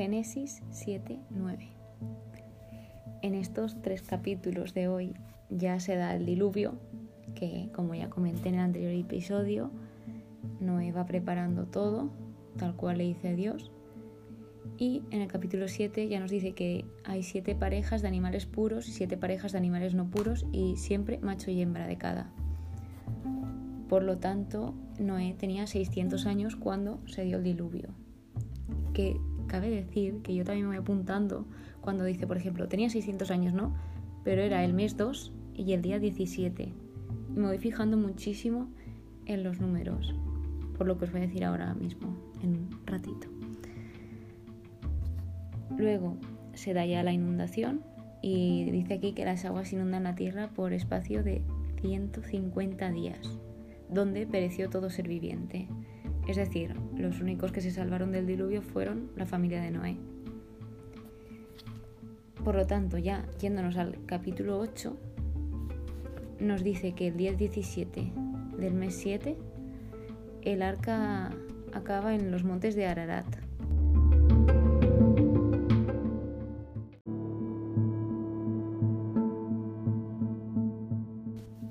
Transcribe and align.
Génesis 0.00 0.62
7, 0.70 1.18
9. 1.28 1.68
En 3.20 3.34
estos 3.34 3.82
tres 3.82 4.00
capítulos 4.00 4.72
de 4.72 4.88
hoy 4.88 5.12
ya 5.50 5.78
se 5.78 5.94
da 5.94 6.16
el 6.16 6.24
diluvio, 6.24 6.78
que 7.34 7.68
como 7.74 7.94
ya 7.94 8.08
comenté 8.08 8.48
en 8.48 8.54
el 8.54 8.60
anterior 8.62 8.92
episodio, 8.92 9.70
Noé 10.58 10.90
va 10.90 11.04
preparando 11.04 11.66
todo, 11.66 12.08
tal 12.56 12.76
cual 12.76 12.96
le 12.96 13.04
dice 13.04 13.36
Dios. 13.36 13.70
Y 14.78 15.02
en 15.10 15.20
el 15.20 15.28
capítulo 15.28 15.68
7 15.68 16.08
ya 16.08 16.18
nos 16.18 16.30
dice 16.30 16.52
que 16.52 16.86
hay 17.04 17.22
siete 17.22 17.54
parejas 17.54 18.00
de 18.00 18.08
animales 18.08 18.46
puros 18.46 18.88
y 18.88 18.92
siete 18.92 19.18
parejas 19.18 19.52
de 19.52 19.58
animales 19.58 19.94
no 19.94 20.08
puros 20.08 20.46
y 20.50 20.76
siempre 20.78 21.18
macho 21.18 21.50
y 21.50 21.60
hembra 21.60 21.86
de 21.86 21.98
cada. 21.98 22.32
Por 23.90 24.02
lo 24.02 24.16
tanto, 24.16 24.72
Noé 24.98 25.34
tenía 25.38 25.66
600 25.66 26.24
años 26.24 26.56
cuando 26.56 27.06
se 27.06 27.22
dio 27.24 27.36
el 27.36 27.44
diluvio. 27.44 27.90
Que 28.94 29.20
cabe 29.50 29.68
decir 29.68 30.22
que 30.22 30.32
yo 30.32 30.44
también 30.44 30.68
me 30.68 30.76
voy 30.76 30.82
apuntando 30.82 31.44
cuando 31.80 32.04
dice, 32.04 32.24
por 32.26 32.36
ejemplo, 32.36 32.68
tenía 32.68 32.88
600 32.88 33.32
años, 33.32 33.52
¿no? 33.52 33.74
Pero 34.22 34.42
era 34.42 34.64
el 34.64 34.72
mes 34.74 34.96
2 34.96 35.32
y 35.56 35.72
el 35.72 35.82
día 35.82 35.98
17. 35.98 36.62
Y 36.62 37.38
me 37.38 37.48
voy 37.48 37.58
fijando 37.58 37.96
muchísimo 37.96 38.68
en 39.26 39.42
los 39.42 39.60
números, 39.60 40.14
por 40.78 40.86
lo 40.86 40.98
que 40.98 41.06
os 41.06 41.10
voy 41.10 41.22
a 41.22 41.26
decir 41.26 41.44
ahora 41.44 41.74
mismo, 41.74 42.16
en 42.44 42.50
un 42.50 42.86
ratito. 42.86 43.26
Luego 45.76 46.16
se 46.54 46.72
da 46.72 46.86
ya 46.86 47.02
la 47.02 47.12
inundación 47.12 47.82
y 48.22 48.70
dice 48.70 48.94
aquí 48.94 49.14
que 49.14 49.24
las 49.24 49.44
aguas 49.44 49.72
inundan 49.72 50.04
la 50.04 50.14
tierra 50.14 50.50
por 50.50 50.72
espacio 50.72 51.24
de 51.24 51.42
150 51.80 52.90
días, 52.92 53.38
donde 53.88 54.26
pereció 54.26 54.70
todo 54.70 54.90
ser 54.90 55.08
viviente. 55.08 55.66
Es 56.30 56.36
decir, 56.36 56.76
los 56.96 57.20
únicos 57.20 57.50
que 57.50 57.60
se 57.60 57.72
salvaron 57.72 58.12
del 58.12 58.24
diluvio 58.24 58.62
fueron 58.62 59.10
la 59.16 59.26
familia 59.26 59.60
de 59.60 59.72
Noé. 59.72 59.96
Por 62.44 62.54
lo 62.54 62.68
tanto, 62.68 62.98
ya 62.98 63.26
yéndonos 63.40 63.76
al 63.76 63.98
capítulo 64.06 64.60
8, 64.60 64.96
nos 66.38 66.62
dice 66.62 66.92
que 66.92 67.08
el 67.08 67.16
día 67.16 67.32
17 67.32 68.12
del 68.58 68.74
mes 68.74 68.94
7, 68.94 69.36
el 70.42 70.62
arca 70.62 71.32
acaba 71.72 72.14
en 72.14 72.30
los 72.30 72.44
montes 72.44 72.76
de 72.76 72.86
Ararat. 72.86 73.26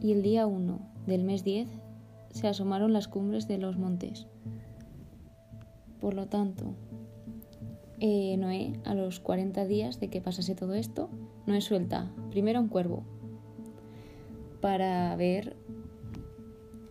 Y 0.00 0.10
el 0.10 0.22
día 0.22 0.48
1 0.48 0.80
del 1.06 1.22
mes 1.22 1.44
10 1.44 1.68
se 2.30 2.48
asomaron 2.48 2.92
las 2.92 3.06
cumbres 3.06 3.46
de 3.46 3.58
los 3.58 3.78
montes. 3.78 4.26
Por 6.00 6.14
lo 6.14 6.26
tanto, 6.26 6.74
eh, 8.00 8.36
Noé, 8.36 8.74
a 8.84 8.94
los 8.94 9.20
40 9.20 9.66
días 9.66 10.00
de 10.00 10.08
que 10.08 10.20
pasase 10.20 10.54
todo 10.54 10.74
esto, 10.74 11.10
Noé 11.46 11.60
suelta 11.60 12.12
primero 12.30 12.60
un 12.60 12.68
cuervo 12.68 13.02
para 14.60 15.14
ver 15.16 15.56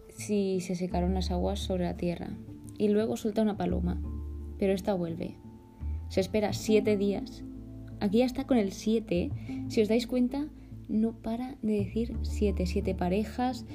si 0.10 0.60
se 0.62 0.76
secaron 0.76 1.14
las 1.14 1.32
aguas 1.32 1.60
sobre 1.60 1.86
la 1.86 1.96
tierra 1.96 2.30
y 2.78 2.90
luego 2.90 3.18
suelta 3.18 3.42
una 3.42 3.58
paloma, 3.58 4.02
pero 4.58 4.74
esta 4.74 4.94
vuelve. 4.94 5.36
Se 6.10 6.22
espera 6.22 6.54
siete 6.54 6.98
días. 6.98 7.44
Aquí 8.00 8.20
ya 8.20 8.26
está 8.26 8.46
con 8.46 8.58
el 8.58 8.72
siete. 8.72 9.32
Si 9.68 9.82
os 9.82 9.88
dais 9.88 10.08
cuenta, 10.08 10.48
no 10.88 11.14
para 11.14 11.56
de 11.62 11.74
decir 11.74 12.16
siete, 12.22 12.66
siete 12.66 12.96
parejas, 12.96 13.66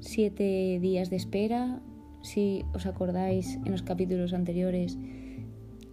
siete 0.00 0.78
días 0.80 1.10
de 1.10 1.16
espera. 1.16 1.80
Si 2.22 2.64
os 2.72 2.86
acordáis 2.86 3.58
en 3.64 3.72
los 3.72 3.82
capítulos 3.82 4.32
anteriores, 4.32 4.98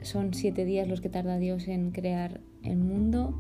son 0.02 0.33
siete 0.33 0.63
días 0.66 0.88
los 0.88 1.02
que 1.02 1.09
tarda 1.09 1.38
Dios 1.38 1.67
en 1.67 1.91
crear 1.91 2.40
el 2.63 2.78
mundo. 2.78 3.35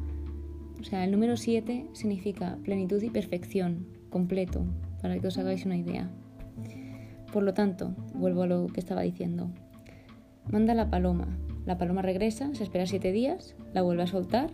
O 0.79 0.83
sea, 0.83 1.03
el 1.03 1.11
número 1.11 1.37
siete 1.37 1.85
significa 1.93 2.57
plenitud 2.63 3.01
y 3.01 3.09
perfección, 3.09 3.87
completo, 4.09 4.65
para 5.01 5.19
que 5.19 5.27
os 5.27 5.37
hagáis 5.37 5.65
una 5.65 5.77
idea. 5.77 6.09
Por 7.31 7.43
lo 7.43 7.53
tanto, 7.53 7.95
vuelvo 8.13 8.43
a 8.43 8.47
lo 8.47 8.67
que 8.67 8.79
estaba 8.79 9.01
diciendo. 9.01 9.51
Manda 10.51 10.73
la 10.73 10.89
paloma. 10.89 11.37
La 11.65 11.77
paloma 11.77 12.01
regresa, 12.01 12.53
se 12.55 12.63
espera 12.63 12.87
siete 12.87 13.11
días, 13.11 13.55
la 13.73 13.83
vuelve 13.83 14.03
a 14.03 14.07
soltar 14.07 14.51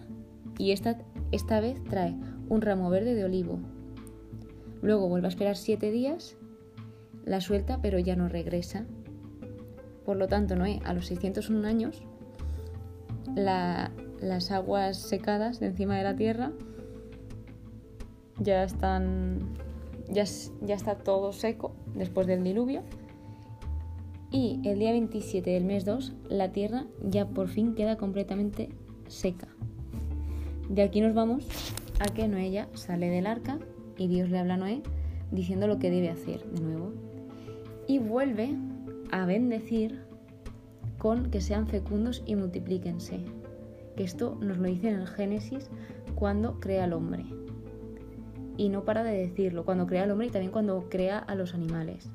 y 0.58 0.72
esta, 0.72 0.98
esta 1.32 1.62
vez 1.62 1.82
trae 1.86 2.16
un 2.50 2.62
ramo 2.62 2.90
verde 2.90 3.14
de 3.14 3.24
olivo. 3.24 3.60
Luego 4.82 5.08
vuelve 5.08 5.28
a 5.28 5.30
esperar 5.30 5.56
siete 5.56 5.92
días, 5.92 6.38
la 7.26 7.42
suelta 7.42 7.80
pero 7.82 8.00
ya 8.00 8.16
no 8.16 8.30
regresa. 8.30 8.86
Por 10.06 10.18
lo 10.18 10.28
tanto, 10.28 10.56
Noé, 10.56 10.80
a 10.86 10.94
los 10.94 11.08
601 11.08 11.68
años, 11.68 12.04
las 13.36 14.52
aguas 14.52 14.98
secadas 14.98 15.60
de 15.60 15.68
encima 15.68 15.98
de 15.98 16.04
la 16.04 16.16
tierra 16.16 16.52
ya 18.40 18.64
están. 18.64 19.40
Ya, 20.08 20.24
ya 20.62 20.76
está 20.76 21.00
todo 21.00 21.34
seco 21.34 21.76
después 21.96 22.28
del 22.28 22.44
diluvio. 22.44 22.84
Y 24.30 24.60
el 24.64 24.78
día 24.78 24.92
27 24.92 25.50
del 25.50 25.66
mes 25.66 25.86
2, 25.86 26.14
la 26.30 26.52
tierra 26.52 26.86
ya 27.02 27.26
por 27.28 27.48
fin 27.48 27.74
queda 27.74 27.98
completamente 27.98 28.70
seca. 29.08 29.48
De 30.70 30.84
aquí 30.84 31.02
nos 31.02 31.16
vamos 31.16 31.48
a 32.00 32.06
que 32.14 32.28
Noé 32.28 32.52
ya 32.52 32.68
sale 32.74 33.10
del 33.10 33.26
arca 33.26 33.58
y 33.98 34.08
Dios 34.08 34.30
le 34.30 34.38
habla 34.38 34.56
a 34.56 34.58
Noé 34.58 34.82
diciendo 35.32 35.68
lo 35.68 35.80
que 35.80 35.90
debe 35.90 36.10
hacer 36.10 36.44
de 36.52 36.62
nuevo. 36.62 37.05
Y 37.88 38.00
vuelve 38.00 38.56
a 39.12 39.26
bendecir 39.26 40.02
con 40.98 41.30
que 41.30 41.42
sean 41.42 41.68
fecundos 41.68 42.24
y 42.26 42.36
multiplíquense. 42.36 43.20
Que 43.96 44.04
esto 44.04 44.38
nos 44.42 44.58
lo 44.58 44.68
dice 44.68 44.90
en 44.90 45.00
el 45.00 45.08
Génesis 45.08 45.70
cuando 46.16 46.60
crea 46.60 46.86
al 46.86 46.94
hombre. 46.94 47.26
Y 48.58 48.70
no 48.70 48.86
para 48.86 49.04
de 49.04 49.18
decirlo, 49.18 49.66
cuando 49.66 49.86
crea 49.86 50.04
al 50.04 50.12
hombre 50.12 50.28
y 50.28 50.32
también 50.32 50.52
cuando 50.52 50.88
crea 50.90 51.20
a 51.20 51.36
los 51.36 51.54
animales. 51.54 52.10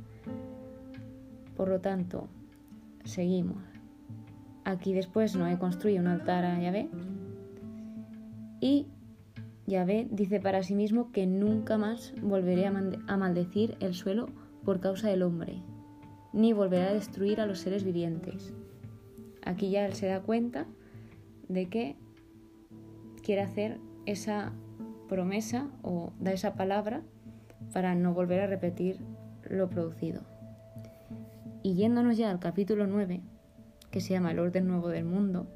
Por 1.57 1.69
lo 1.69 1.81
tanto, 1.81 2.29
seguimos. 3.05 3.63
Aquí 4.65 4.93
después 4.93 5.37
Noé 5.37 5.59
construye 5.59 6.01
un 6.01 6.07
altar 6.07 6.45
a 6.45 6.61
Yahvé 6.61 6.89
y 8.61 8.87
Yahvé 9.67 10.09
dice 10.11 10.41
para 10.41 10.63
sí 10.63 10.75
mismo 10.75 11.13
que 11.13 11.27
nunca 11.27 11.79
más 11.79 12.13
volveré 12.23 12.67
a 12.67 13.17
maldecir 13.17 13.77
el 13.81 13.95
suelo 13.95 14.29
por 14.65 14.81
causa 14.81 15.09
del 15.09 15.23
hombre, 15.23 15.63
ni 16.33 16.53
volverá 16.53 16.89
a 16.91 16.95
destruir 16.95 17.41
a 17.41 17.47
los 17.47 17.59
seres 17.61 17.85
vivientes. 17.85 18.53
Aquí 19.45 19.71
ya 19.71 19.87
él 19.87 19.95
se 19.95 20.07
da 20.07 20.21
cuenta 20.21 20.67
de 21.49 21.69
que 21.69 21.97
quiere 23.23 23.43
hacer 23.43 23.79
esa 24.07 24.53
promesa 25.09 25.69
o 25.83 26.13
da 26.21 26.33
esa 26.33 26.55
palabra 26.55 27.03
para 27.73 27.95
no 27.95 28.15
volver 28.15 28.41
a 28.41 28.47
repetir 28.47 28.99
lo 29.49 29.69
producido. 29.69 30.23
Y 31.63 31.75
yéndonos 31.75 32.17
ya 32.17 32.31
al 32.31 32.39
capítulo 32.39 32.87
9, 32.87 33.21
que 33.91 34.01
se 34.01 34.15
llama 34.15 34.31
el 34.31 34.39
orden 34.39 34.67
nuevo 34.67 34.89
del 34.89 35.05
mundo, 35.05 35.47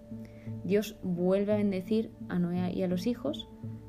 Dios 0.64 0.96
vuelve 1.02 1.52
a 1.52 1.56
bendecir 1.56 2.10
a 2.28 2.38
Noé 2.38 2.72
y 2.72 2.82
a 2.82 2.88
los 2.88 3.06
hijos, 3.06 3.48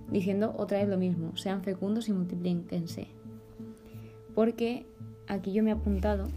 diciendo 0.09 0.53
otra 0.57 0.79
vez 0.79 0.87
lo 0.87 0.97
mismo, 0.97 1.35
sean 1.35 1.63
fecundos 1.63 2.07
y 2.07 2.13
multiplíquense. 2.13 3.07
Porque 4.33 4.85
aquí 5.27 5.53
yo 5.53 5.63
me 5.63 5.71
he 5.71 5.73
apuntado 5.73 6.27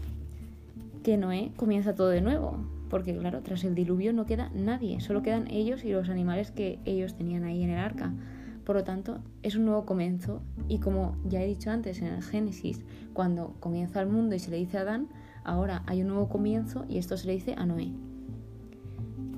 que 1.03 1.17
Noé 1.17 1.51
comienza 1.55 1.95
todo 1.95 2.09
de 2.09 2.21
nuevo, 2.21 2.57
porque 2.89 3.15
claro, 3.15 3.41
tras 3.41 3.63
el 3.63 3.75
diluvio 3.75 4.13
no 4.13 4.25
queda 4.25 4.51
nadie, 4.53 4.99
solo 4.99 5.21
quedan 5.21 5.49
ellos 5.49 5.83
y 5.83 5.91
los 5.91 6.09
animales 6.09 6.51
que 6.51 6.79
ellos 6.85 7.15
tenían 7.15 7.43
ahí 7.43 7.63
en 7.63 7.69
el 7.69 7.79
arca. 7.79 8.13
Por 8.65 8.75
lo 8.75 8.83
tanto, 8.83 9.19
es 9.41 9.55
un 9.55 9.65
nuevo 9.65 9.85
comienzo 9.85 10.41
y 10.67 10.79
como 10.79 11.15
ya 11.25 11.41
he 11.41 11.47
dicho 11.47 11.71
antes 11.71 12.01
en 12.01 12.07
el 12.07 12.21
Génesis, 12.21 12.81
cuando 13.13 13.55
comienza 13.59 14.01
el 14.01 14.07
mundo 14.07 14.35
y 14.35 14.39
se 14.39 14.51
le 14.51 14.57
dice 14.57 14.77
a 14.77 14.81
Adán, 14.81 15.07
ahora 15.43 15.83
hay 15.87 16.01
un 16.01 16.09
nuevo 16.09 16.29
comienzo 16.29 16.85
y 16.87 16.97
esto 16.97 17.17
se 17.17 17.27
le 17.27 17.33
dice 17.33 17.55
a 17.57 17.65
Noé. 17.65 17.91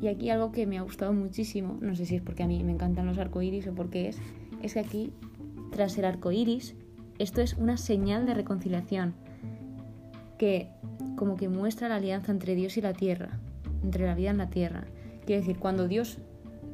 Y 0.01 0.07
aquí 0.07 0.29
algo 0.31 0.51
que 0.51 0.65
me 0.65 0.79
ha 0.79 0.81
gustado 0.81 1.13
muchísimo, 1.13 1.77
no 1.79 1.95
sé 1.95 2.05
si 2.05 2.15
es 2.15 2.21
porque 2.21 2.43
a 2.43 2.47
mí 2.47 2.63
me 2.63 2.71
encantan 2.71 3.05
los 3.05 3.19
arcoíris 3.19 3.67
o 3.67 3.75
porque 3.75 4.09
es, 4.09 4.17
es 4.63 4.73
que 4.73 4.79
aquí, 4.79 5.13
tras 5.71 5.97
el 5.97 6.05
arcoíris, 6.05 6.75
esto 7.19 7.41
es 7.41 7.53
una 7.53 7.77
señal 7.77 8.25
de 8.25 8.33
reconciliación 8.33 9.13
que 10.41 10.69
como 11.15 11.37
que 11.37 11.49
muestra 11.49 11.87
la 11.87 11.97
alianza 11.97 12.31
entre 12.31 12.55
Dios 12.55 12.75
y 12.75 12.81
la 12.81 12.93
tierra, 12.93 13.39
entre 13.83 14.07
la 14.07 14.15
vida 14.15 14.31
en 14.31 14.39
la 14.39 14.49
tierra. 14.49 14.85
Quiere 15.23 15.41
decir, 15.41 15.59
cuando 15.59 15.87
Dios 15.87 16.17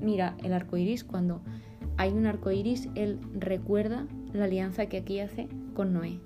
mira 0.01 0.37
el 0.41 0.53
arco 0.53 0.77
iris, 0.77 1.03
cuando 1.03 1.41
hay 1.97 2.13
un 2.13 2.27
arco 2.27 2.49
iris, 2.49 2.87
Él 2.95 3.19
recuerda 3.33 4.07
la 4.31 4.45
alianza 4.45 4.85
que 4.85 4.95
aquí 4.95 5.19
hace 5.19 5.49
con 5.73 5.91
Noé. 5.91 6.21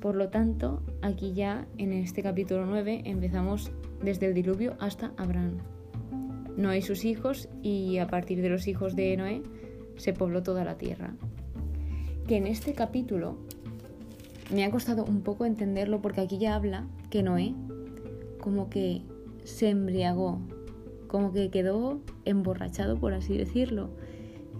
Por 0.00 0.16
lo 0.16 0.28
tanto, 0.28 0.82
aquí 1.02 1.34
ya 1.34 1.68
en 1.78 1.92
este 1.92 2.20
capítulo 2.20 2.66
9 2.66 3.02
empezamos 3.04 3.70
desde 4.02 4.26
el 4.26 4.34
diluvio 4.34 4.74
hasta 4.80 5.12
Abraham. 5.16 5.58
Noé 6.56 6.78
y 6.78 6.82
sus 6.82 7.04
hijos, 7.04 7.48
y 7.62 7.98
a 7.98 8.08
partir 8.08 8.42
de 8.42 8.48
los 8.48 8.66
hijos 8.66 8.96
de 8.96 9.16
Noé 9.16 9.40
se 9.98 10.12
pobló 10.12 10.42
toda 10.42 10.64
la 10.64 10.78
tierra. 10.78 11.14
Que 12.26 12.38
en 12.38 12.48
este 12.48 12.72
capítulo 12.72 13.38
me 14.52 14.64
ha 14.64 14.70
costado 14.70 15.04
un 15.04 15.22
poco 15.22 15.44
entenderlo 15.44 16.00
porque 16.00 16.20
aquí 16.20 16.38
ya 16.38 16.54
habla 16.54 16.86
que 17.10 17.22
Noé 17.22 17.54
como 18.40 18.70
que 18.70 19.02
se 19.44 19.70
embriagó 19.70 20.40
como 21.06 21.32
que 21.32 21.50
quedó 21.50 22.00
emborrachado, 22.24 22.98
por 22.98 23.14
así 23.14 23.36
decirlo. 23.36 23.88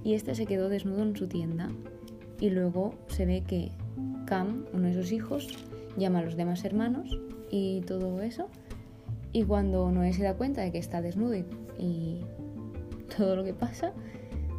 Y 0.05 0.15
este 0.15 0.35
se 0.35 0.47
quedó 0.47 0.69
desnudo 0.69 1.03
en 1.03 1.17
su 1.17 1.27
tienda. 1.27 1.71
Y 2.41 2.51
luego 2.51 2.95
se 3.09 3.27
ve 3.27 3.43
que 3.47 3.73
Cam, 4.27 4.67
uno 4.73 4.89
de 4.89 4.95
sus 4.95 5.13
hijos, 5.13 5.49
llama 5.97 6.21
a 6.21 6.23
los 6.23 6.37
demás 6.37 6.65
hermanos 6.65 7.19
y 7.51 7.81
todo 7.83 8.23
eso. 8.23 8.49
Y 9.33 9.45
cuando 9.45 9.91
Noé 9.91 10.13
se 10.13 10.23
da 10.23 10.35
cuenta 10.35 10.63
de 10.63 10.73
que 10.73 10.79
está 10.79 11.03
desnudo 11.03 11.35
y, 11.79 12.21
todo 13.17 13.37
lo 13.37 13.45
que 13.45 13.55
pasa, 13.55 13.93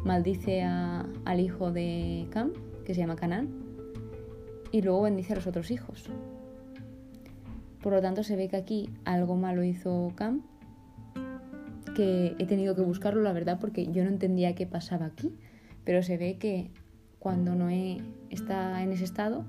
maldice 0.04 0.62
al 0.62 1.40
hijo 1.40 1.70
de 1.70 2.26
Cam, 2.30 2.52
que 2.84 2.94
se 2.94 3.00
llama 3.00 3.16
Canán, 3.16 3.67
y 4.72 4.82
luego 4.82 5.02
bendice 5.02 5.32
a 5.32 5.36
los 5.36 5.46
otros 5.46 5.70
hijos. 5.70 6.10
Por 7.82 7.92
lo 7.92 8.00
tanto, 8.00 8.22
se 8.22 8.36
ve 8.36 8.48
que 8.48 8.56
aquí 8.56 8.90
algo 9.04 9.36
malo 9.36 9.62
hizo 9.62 10.12
Cam, 10.14 10.42
que 11.94 12.34
he 12.38 12.46
tenido 12.46 12.74
que 12.74 12.82
buscarlo, 12.82 13.22
la 13.22 13.32
verdad, 13.32 13.58
porque 13.60 13.86
yo 13.92 14.04
no 14.04 14.10
entendía 14.10 14.54
qué 14.54 14.66
pasaba 14.66 15.06
aquí, 15.06 15.34
pero 15.84 16.02
se 16.02 16.16
ve 16.16 16.38
que 16.38 16.70
cuando 17.18 17.54
Noé 17.54 18.02
está 18.30 18.82
en 18.82 18.92
ese 18.92 19.04
estado, 19.04 19.44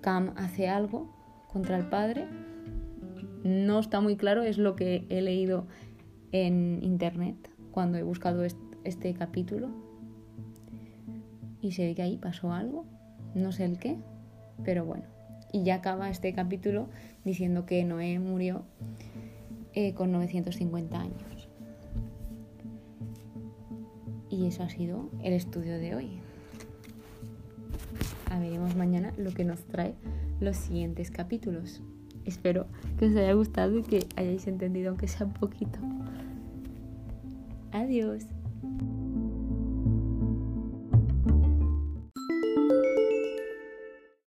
Cam 0.00 0.32
hace 0.36 0.68
algo 0.68 1.10
contra 1.52 1.76
el 1.76 1.88
padre. 1.88 2.26
No 3.42 3.78
está 3.78 4.00
muy 4.00 4.16
claro, 4.16 4.42
es 4.42 4.58
lo 4.58 4.76
que 4.76 5.06
he 5.08 5.20
leído 5.20 5.66
en 6.32 6.80
internet 6.82 7.50
cuando 7.70 7.98
he 7.98 8.02
buscado 8.02 8.44
este 8.84 9.14
capítulo. 9.14 9.68
Y 11.60 11.72
se 11.72 11.86
ve 11.86 11.94
que 11.94 12.02
ahí 12.02 12.18
pasó 12.18 12.52
algo, 12.52 12.84
no 13.34 13.52
sé 13.52 13.64
el 13.64 13.78
qué, 13.78 13.96
pero 14.64 14.84
bueno. 14.84 15.04
Y 15.52 15.62
ya 15.62 15.76
acaba 15.76 16.10
este 16.10 16.32
capítulo 16.32 16.88
diciendo 17.24 17.64
que 17.66 17.84
Noé 17.84 18.18
murió 18.18 18.64
eh, 19.72 19.94
con 19.94 20.12
950 20.12 21.00
años. 21.00 21.48
Y 24.30 24.46
eso 24.46 24.64
ha 24.64 24.68
sido 24.68 25.10
el 25.22 25.32
estudio 25.32 25.78
de 25.78 25.94
hoy. 25.94 26.08
A 28.30 28.38
veremos 28.40 28.74
mañana 28.74 29.12
lo 29.16 29.32
que 29.32 29.44
nos 29.44 29.64
trae 29.64 29.94
los 30.40 30.56
siguientes 30.56 31.10
capítulos. 31.10 31.82
Espero 32.24 32.66
que 32.98 33.06
os 33.06 33.16
haya 33.16 33.32
gustado 33.34 33.78
y 33.78 33.82
que 33.82 34.06
hayáis 34.16 34.46
entendido 34.46 34.88
aunque 34.88 35.06
sea 35.06 35.26
un 35.26 35.34
poquito. 35.34 35.78
Adiós. 37.70 38.24